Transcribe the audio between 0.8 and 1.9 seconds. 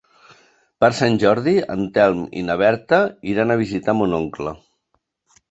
Per Sant Jordi en